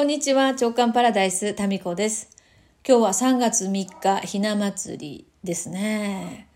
[0.00, 2.30] こんにちは、長官パラダイス、タミコです。
[2.88, 6.48] 今日は3月3日、ひな祭りですね。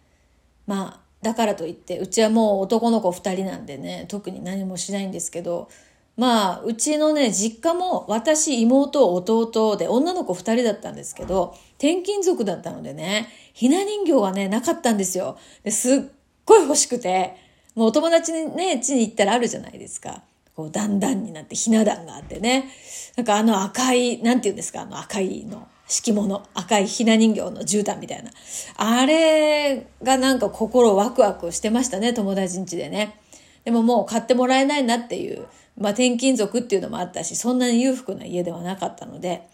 [0.67, 5.68] まあ、だからといって、うちはもう男の子2人なんでね、特に何もしないんですけど、
[6.17, 15.36] まあ、うちのね、実家も私、妹、弟で女の子2人だったんですけど、転勤族だったのでね、ひな人形がね、なかったんですよ。
[15.64, 16.00] ですっ
[16.46, 17.36] ごい欲しくて、
[17.74, 20.22] もうお友達にね、家に行ったらあるじゃないですか。
[20.55, 22.70] こう、段々になってひな壇があってね。
[23.16, 25.69] なんかあの赤い、なんて言うんですか、あの赤いの。
[25.87, 28.30] 敷物、赤いひな人形の絨毯みたいな。
[28.77, 33.20] あれがなんか心ワクワクしてましたね、友達ん家でね。
[33.64, 39.47] でももう買ってもらえないなっていう、まあ転勤族っていうのもあったし、そんなに裕福な家ではなかったので、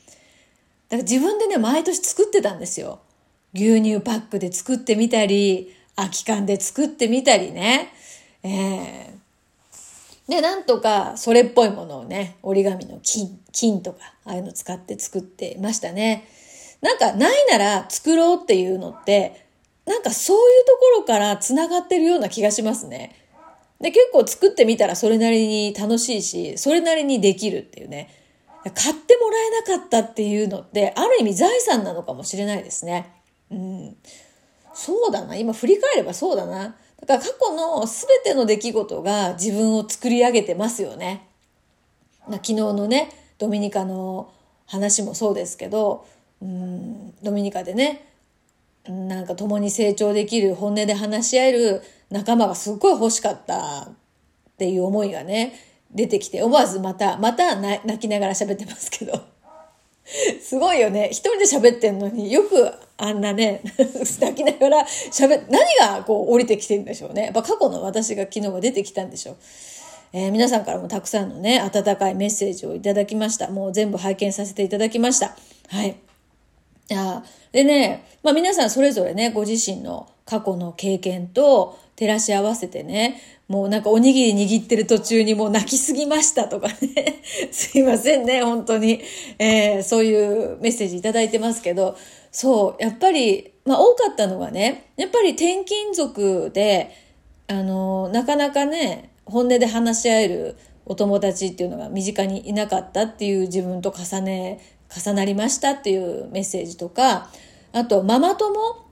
[0.88, 3.00] だから自分でね、毎年作ってたんですよ。
[3.54, 7.92] 牛乳パックで作ってみたり、空き缶で作ってみたりね。
[8.42, 9.19] ええー、
[10.30, 16.28] で、なんとかそれっぽいものをね、折り紙の金、金とか、ああいうの使って作ってましたね。
[16.80, 19.44] なんかないなら作ろうっていうのって、
[19.86, 23.16] なんかそういうところから繋がってるような気がしますね。
[23.80, 28.14] で、結構作ってみたらそれなりに楽しいし、それなりにできるっていうね。
[28.62, 33.10] 買ってもらえなかったっていうのって、ある意味財産なのかもしれないですね。
[33.50, 33.96] うん。
[34.72, 35.34] そうだな。
[35.34, 36.76] 今振り返ればそうだな。
[37.00, 41.26] だから過去の全ての出来事が自分を作り上げてますよね。
[42.26, 44.32] 昨日のね、ドミニカの
[44.66, 46.06] 話もそうですけど、
[46.42, 48.06] うん、ドミニカでね、
[48.86, 53.92] なんか共に成長できる、本音で話し合える仲間がすっごい欲しかったっ
[54.58, 55.54] ていう思いがね、
[55.90, 59.20] 出てきて、思わずまた、また泣きながら喋ってますけど。
[60.42, 61.08] すごいよね。
[61.12, 63.62] 一人で喋ってんのによくあんなね、
[64.20, 67.24] 泣きながら喋、何がこう降りてきてるんでしょうね。
[67.24, 69.36] やっぱ過去の私が昨日は出てきたんでしょう。
[70.12, 73.48] えー、皆さんからもたくさんのね、温かいメッセージをいただきました。
[73.48, 75.34] もう全部拝見させていただきました。
[75.68, 75.96] はい。
[76.92, 87.20] あでね、まあ皆さんそれぞれね、ご自身の過去の経験と照らし合わせてね、もうなんかおにぎり握ってる途中にもう泣きすぎましたとかね。
[87.50, 89.00] すいませんね、本当に。
[89.38, 91.96] えー、そういうメッセージいただいてますけど、
[92.32, 96.90] そう、やっぱり、まあ多かったのがね、やっぱり転勤族で、
[97.48, 104.60] あの、なかなかね、本音で話し合えるお友達っていうのが身近にいなかったっていう自分と重ね、
[104.96, 107.28] 重なりましたっていうメッセージとか、
[107.72, 108.86] あと、ママ友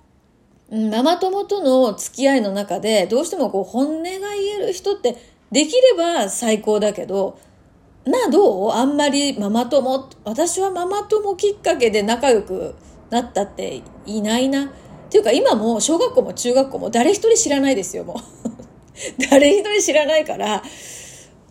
[0.70, 5.16] ママ友との付き合いの中で、どうしてもこう本音が言える人って
[5.50, 7.38] できれば最高だけど、
[8.04, 8.70] な、どう？
[8.72, 12.74] あんまりママ友、私はママ友きっかけで仲良く
[13.10, 14.66] なったっていないな。
[14.66, 14.68] っ
[15.10, 18.16] ていうか今も小学校も中学校も誰一人知らないですよ、もう。
[19.30, 20.62] 誰一人知らないから、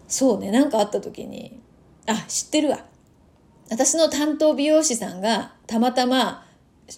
[0.07, 1.59] そうね、なんかあった時に、
[2.05, 2.85] あ、知ってるわ。
[3.69, 6.45] 私の担当美容師さんがたまたま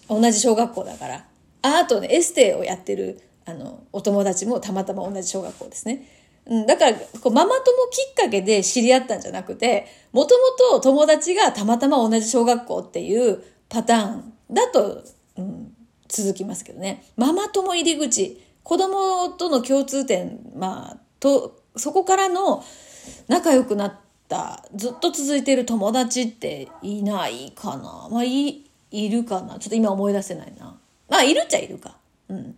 [0.08, 1.26] 同じ小学校だから、
[1.62, 6.06] アートでエステをやってる、あの、お友達もたまたま同じ小学校ですね。
[6.46, 15.02] うん、だから、こうママ友きっかけで知り合ったんじゃなくて、もともと友達がたまたま同じ小学校っていうパターンだと、
[15.36, 15.72] うん、
[16.08, 17.04] 続きますけどね。
[17.16, 22.64] ママ友入り口、子供との共通点、まあ、と、そこからの
[23.28, 23.94] 仲良くなっ
[24.28, 28.08] た、ずっと続いている友達っていないかな。
[28.10, 29.58] まあ、い、いるかな。
[29.58, 30.78] ちょっと今思い出せないな。
[31.08, 31.96] まあ、いるっちゃいるか。
[32.28, 32.56] うん。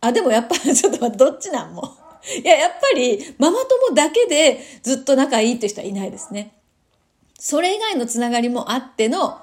[0.00, 1.96] あ、でもやっぱ ちょっと待って、どっちなんも。
[2.42, 6.52] いや、やっぱり、ママ友だけでずっと仲いいって人はいないですね。
[7.38, 9.38] それ以外のつながりもあっての、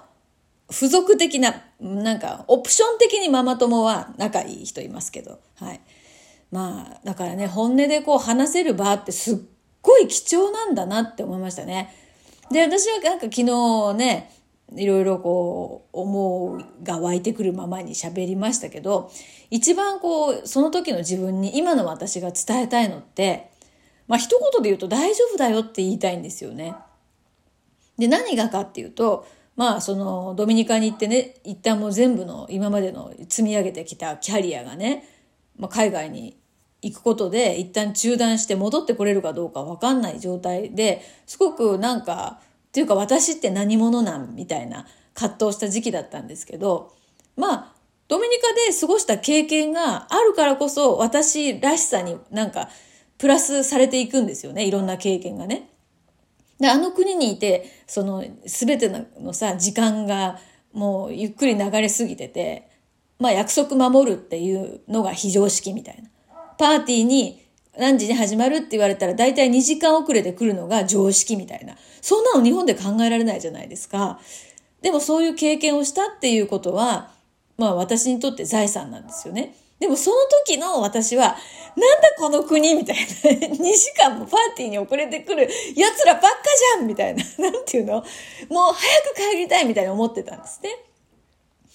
[0.69, 5.81] 付属的な、なんか、オプション的にママ友は仲いい人いますけど、はい。
[6.51, 9.37] まあ、だからね、本音でこう話せる場ってすっ
[9.81, 11.93] ごい貴重なんだなって思いましたね。
[12.51, 14.31] で、私はなんか昨日ね、
[14.75, 19.11] いろいろこう、思うが湧いてくるままに喋りましたけど、
[19.49, 23.51] 一番こう、その時の自分に今の私が伝えたいのって、
[24.07, 26.75] まあ一言で言うと大丈夫だよって言いたいんですよね。
[27.97, 35.07] で、何がかっていうと、まあそのドミニカに行ってね、一旦もう全部の今までの積み上げてきたキャリアがね、
[35.57, 36.37] まあ、海外に
[36.81, 46.93] 行くことで一旦中断して戻ってこれるかどうかわかんない状態ですごくなんかっていうか私って何者なんみたいな葛藤した時期だったんですけど、
[47.37, 47.73] まあ、
[48.07, 52.69] ドミニカで過ごした経験があるからこそ私らしさになんか
[53.17, 54.65] プラスされていくんですよね。
[54.65, 55.69] いろんな経験がね。
[56.59, 58.89] で、あの国にいて、その全て
[59.19, 60.39] のさ、時間が
[60.71, 62.69] もうゆっくり流れすぎてて、
[63.19, 66.09] まあ約束守るっていうのが非常識みたいな。
[66.57, 67.43] パーティーに
[67.77, 71.75] 何時に始まるって言われたら大体2時間遅れて来るのが常識みたいな。
[72.01, 74.19] そんなの日本で考えられないじゃないですか。
[74.81, 77.11] でもそういう経験をしたっていうことは、
[77.57, 79.55] まあ私にとって財産なんですよね。
[79.79, 81.35] でもその時の私は、
[81.75, 83.01] なんだこの国みたいな。
[83.57, 86.29] 2時間もパーティーに遅れてくる奴らばっか
[86.77, 87.23] じゃんみたいな。
[87.39, 87.95] なんていうの？
[87.95, 88.03] もう
[88.73, 90.69] 早く帰りたいみたいに思ってたんですね。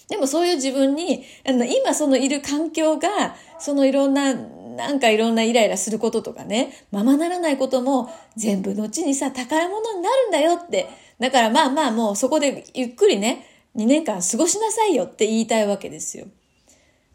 [0.09, 10.89] でもそういう自分に、あの、今そのいる環境が、そのいろんな、なんかいろんなイライラすることとかね、ままならないことも全部後にさ、宝物になるんだよって。
[11.19, 13.45] だからまあまあもうそこでゆっくりね、
[13.77, 16.27] 2年間過ごしなさいよって言いたいわけですよ。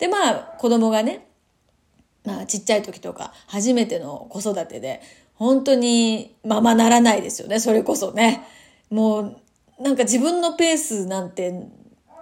[0.04, 1.26] でまあ子供がね、
[2.26, 5.02] まあちっちゃい時とか初めての子育てで、
[5.36, 8.46] 本当にままならないですよね、それこそね。
[8.90, 11.54] もうなんか自分のペースなんて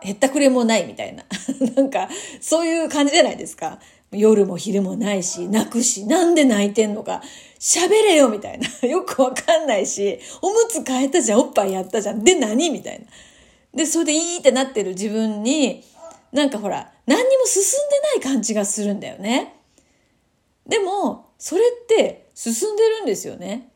[0.03, 1.23] へったくれもないみたいな。
[1.75, 2.07] なんか、
[2.39, 3.79] そういう感じじゃないですか。
[4.11, 7.23] 夜も昼もないし、泣くし、なんで泣いてんのか、
[7.59, 8.67] 喋れよみたいな。
[8.87, 12.23] よくわかんないし、おむつ変えたじゃん、おっぱいやったじゃん。
[12.23, 13.05] で何みたいな。
[13.73, 15.83] で、それでいいってなってる自分に、
[16.31, 19.55] なんかほら、何にも進んでない感じがするんだよね。
[20.67, 23.71] でも、それって進んでるんですよね。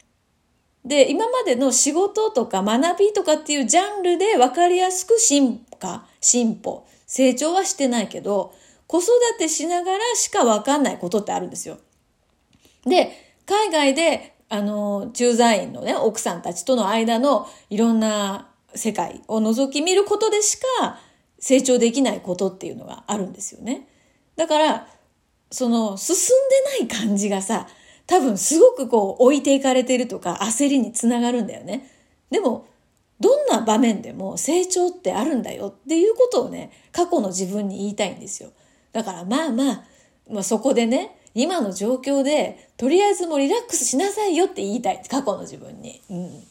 [0.86, 8.54] で、今までの仕事とか学びとかっていうジャンルで分かりやすく進化、進歩、成長はしてないけど、
[8.88, 9.10] 子育
[9.40, 11.80] てしながらしか分かんないことってあるんですよ。
[12.86, 13.12] で、
[13.48, 21.00] 海外で、あの、駐在員のね、奥さんたちとの間のいろんな世界を覗き見ることでしか
[21.46, 23.88] 成長できないことっていうのがあるんですよね。
[24.36, 24.88] だから、
[25.52, 27.68] その、進んでない感じがさ、
[28.08, 31.88] 多分すごくこう置いていかれてるとか焦りにつながるんだよね。
[32.32, 32.66] でも、
[33.20, 38.50] どんな場面でも成長ってあるんだよっていうことをね、過去の自分に言いたいんですよ。
[38.92, 39.84] だからまあまあ、
[40.28, 45.04] まあ、そこでね、今の状況で、とりあえずもうリラックスしなさいよって言いたい。
[45.08, 46.02] 過去の自分に。
[46.10, 46.44] うん。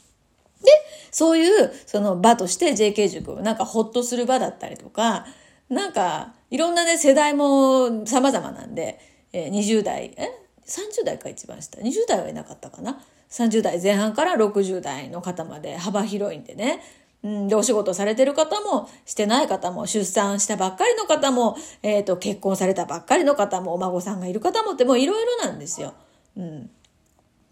[0.65, 0.71] で、
[1.11, 5.27] そういう、その場として JK 塾、なんかほっとする場だったりとか、
[5.69, 8.99] なんか、いろんなね、世代も様々なんで、
[9.33, 10.29] えー、20代、え
[10.67, 13.01] 30代か一番下？20代はいなかったかな
[13.31, 16.81] ？30代前半から60代の方まで幅広いんでね。
[17.23, 25.95] うん、で、お仕事されてる方も、してない方も、出産したばっかりの方も、えっ、ー、と、結婚されたばっかりの方も、お孫さんがいる方もって、もういろいろなんですよ。
[26.37, 26.71] うん。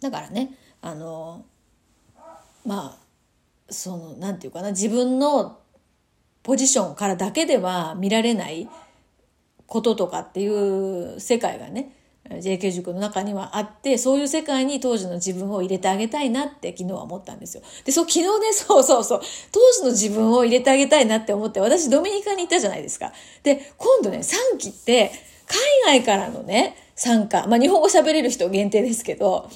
[0.01, 1.47] だからね、あの、
[2.67, 3.02] まあ、
[3.73, 5.59] その、なんていうかな、自分の
[6.43, 8.69] ポジションからだけでは見られない
[9.67, 11.97] こととかっていう世界がね、
[12.31, 17.63] JK 塾の中にはあって、そういう世界に当時の自分を入れてあげたいなって昨日は思ったんですよ。
[17.85, 19.21] で、そう、昨日ね、 そうそうそう、
[19.51, 23.13] 当時の自分を入れてあげたいなって思って、私ドミニカに行ったじゃないですか。
[23.43, 25.13] で、今度ね、3期って、
[25.85, 29.51] 海外からのね、参加、まあ日本語喋れる人限定ですけど、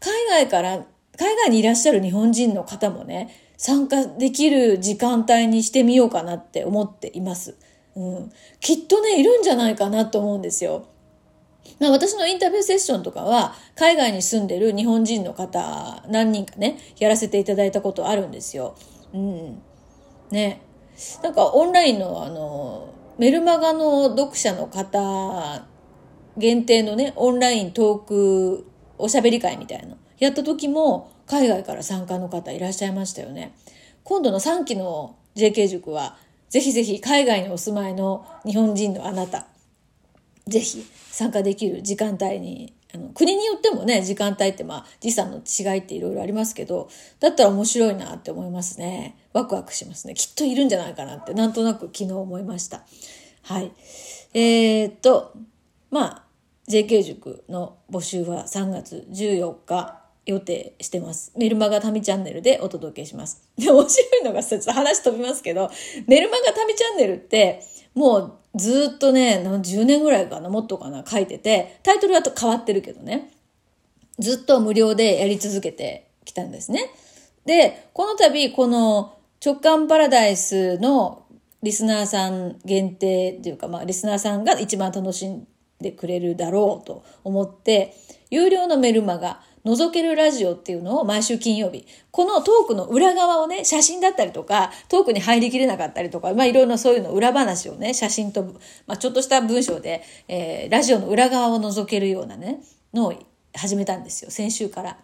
[0.00, 0.84] 海外から、
[1.16, 7.58] 海外にいらっしゃる日本人の方もね、参加できる時間帯にしてみようかなって思っています。
[7.94, 8.32] うん。
[8.58, 10.86] きっとね、いるんじゃないかなと思うんですよ。
[11.78, 18.76] まあ、私のインタビューセッションとかは、海外に住んでる日本人の方、何人かね、やらせていただいたことあるんですよ。
[19.12, 19.62] うん。
[20.30, 20.62] ね。
[21.22, 25.66] なんか、オンラインの、あの、メルマガの読者の方、
[26.38, 28.66] 限定のね、オンライントーク、
[28.96, 33.54] おしゃべり会みたいな、やった時も、海外から参加の方いらっしゃいましたよね。
[34.02, 36.16] 今度の3期の JK 塾は、
[36.48, 39.46] ぜひぜひ海外にお住まいの日本人のあなた、
[40.48, 46.88] ぜひ参加できる時間帯に、あの、国によってもね、時間帯ってまあ、時差の違いっていろいろありますけど、
[47.20, 49.16] だったら面白いなって思いますね。
[49.32, 50.14] ワクワクしますね。
[50.14, 52.82] きっといるんじゃないかなって、なんとなく昨日思いました。
[53.42, 53.70] はい。
[54.34, 55.32] えー、っと、
[55.92, 56.24] まあ、
[56.68, 61.32] JK 塾の募集は3月14日予定してます。
[61.36, 63.42] メルマガタミチャンネルでお届けします。
[63.58, 65.70] で、 面白いのがさ、ちょっと話飛びますけど、
[66.06, 67.62] メルマガタミチャンネルって、
[67.94, 73.30] もうずっとね、10年ぐらいかな、もっとかな、書いてて、タイトルはと変わってるけどね。
[74.18, 76.90] ずっと無料でやり続けてきたんですね。
[77.46, 81.24] で、この度、この直感パラダイスの
[81.62, 85.46] リスナーさん限定っていうか、まあ、リスナーさんが一番楽しん
[85.80, 87.94] でくれるだろうと思って、
[88.30, 98.42] 有料のメルマガ、覗けるラジオっていうのを毎週金曜日、このトークの裏側をね、写真だったりとか、トークに入りきれなかったりとか、まあいろいろそういうの裏話をね、写真と、
[98.86, 102.60] まあちょっとした文章で、えー、ラジオの裏側を覗けるようなね、
[102.94, 103.14] のを
[103.54, 104.98] 始めたんですよ、先週から。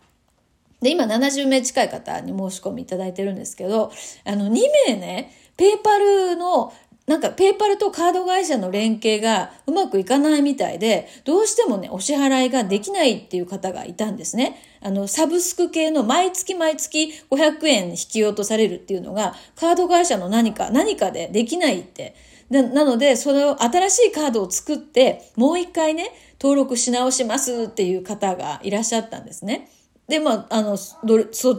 [0.81, 3.91] で、今70名近い方に申し込みいただいてるんですけど、
[4.25, 6.73] あの、2名ね、ペーパルの
[7.07, 14.61] なんかペーパルとカード会社の連携がうまくいかないみたいで、どうしてもね、お支払いができないっていう方がいたんですね。
[14.81, 22.17] あの、サブスク系の毎月毎月500円引き落とされるっていうのが、カード会社の何か、何かでできないって。
[22.51, 26.11] ななので、その新しいカードを作って、もう一回ね、
[26.41, 29.71] 登録し直しますっていう方がいらっしゃったんですね。
[30.09, 30.97] で、まあ、あの、そ、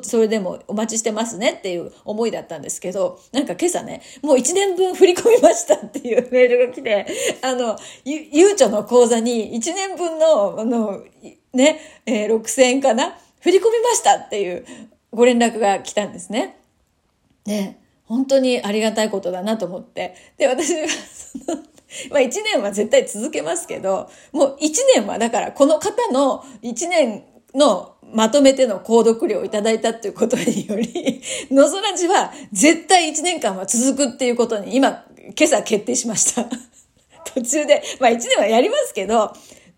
[0.03, 7.05] それでもお待ちしてますねっていう思いだったんですけど、なんか今朝ね、もう1年分振り込みましたっていうメールが来て、
[7.41, 11.03] あの、ゆ、ゆうちょの口座に1年分の、あの、
[11.53, 14.65] ね、えー、6000円かな振り込みましたっていう
[15.11, 16.57] ご連絡が来たんですね。
[17.43, 20.15] で、本当にありがたいことだなと思って。
[20.37, 21.63] で、私が、その、
[22.11, 27.23] まあ1年は絶対続けますけど、もう1年はだからこの方の1年
[27.57, 31.21] のまとめての購読料をいただいたっていうことにより、
[31.51, 36.45] のぞらじは絶対1年間は続くっていうことに今、今朝決定しました。
[37.33, 39.33] 途中で、まあ1年はやりますけど、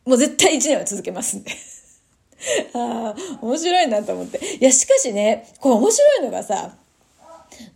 [0.05, 1.51] もう絶対1年は続けますんで。
[2.73, 4.39] ああ、面白いなと思って。
[4.59, 6.75] いや、しかしね、これ面白いのがさ、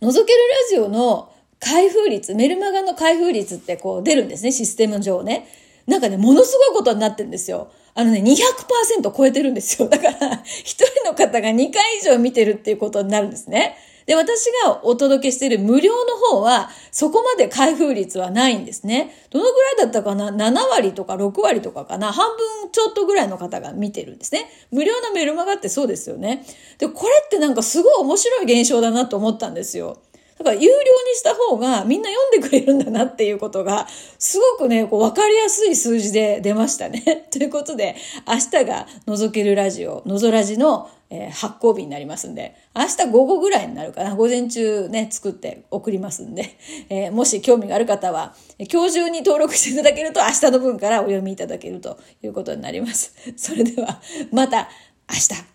[0.00, 0.24] けるラ
[0.70, 5.48] ジオの開封率、メルマガの開封率ってこう出るんですね、システム上ね。
[5.86, 7.70] なんかね、ものすごいことになってんですよ。
[7.96, 9.88] あのね、200%超えてるんですよ。
[9.88, 13.78] だから、 一人の方が2回以上見てるっていうことになるんですね。
[14.06, 19.26] で、私がお届けしている無料の方は、そこまで開封率はないんですね。
[19.30, 22.12] どのぐらいだったかな ?7 割とか6割とかかな？
[22.12, 24.50] 半分ちょっとぐらいの方が見てるんですね。
[24.72, 26.44] 無料のメルマガってそうですよね。
[26.78, 29.98] で、これってなんかすごい面白い現象だなと思ったんですよ。
[30.44, 30.78] だから有料に
[31.14, 37.26] した方がみんな読んでくれるんだなっていうことが、すごくね、こう分かりやすい数字で出ましたね。
[37.32, 37.96] ということで、
[38.28, 44.14] 明日が覗けるラジオ、のぞラジの、え、発行日になりますんで、明日午後ぐらいになるかな。
[44.14, 46.56] 午前中ね、作って送りますんで、
[46.90, 48.34] えー、もし興味がある方は、
[48.70, 53.14] 今日中に登録していただけると明日の分からお読みいただけるということになります。
[53.36, 54.68] それでは、また
[55.08, 55.53] 明日。